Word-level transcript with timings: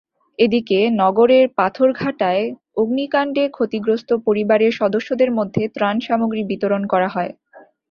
এদিকে 0.39 0.79
নগরের 1.01 1.45
পাথরঘাটায় 1.57 2.43
অগ্নিকাণ্ডে 2.77 3.43
ক্ষতিগ্রস্ত 3.49 4.09
পরিবারের 4.25 4.71
সদস্যদের 4.79 5.29
মধ্যে 5.37 5.63
ত্রাণসামগ্রী 5.75 6.41
বিতরণ 6.51 6.83
করা 6.93 7.09
হয়। 7.15 7.31